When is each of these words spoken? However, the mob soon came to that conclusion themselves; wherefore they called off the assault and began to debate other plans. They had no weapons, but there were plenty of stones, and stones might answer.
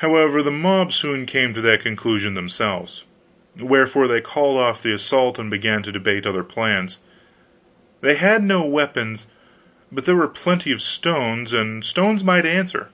However, 0.00 0.42
the 0.42 0.50
mob 0.50 0.92
soon 0.92 1.24
came 1.24 1.54
to 1.54 1.62
that 1.62 1.80
conclusion 1.82 2.34
themselves; 2.34 3.04
wherefore 3.58 4.06
they 4.06 4.20
called 4.20 4.58
off 4.58 4.82
the 4.82 4.92
assault 4.92 5.38
and 5.38 5.50
began 5.50 5.82
to 5.82 5.90
debate 5.90 6.26
other 6.26 6.44
plans. 6.44 6.98
They 8.02 8.16
had 8.16 8.42
no 8.42 8.62
weapons, 8.66 9.28
but 9.90 10.04
there 10.04 10.16
were 10.16 10.28
plenty 10.28 10.72
of 10.72 10.82
stones, 10.82 11.54
and 11.54 11.82
stones 11.86 12.22
might 12.22 12.44
answer. 12.44 12.90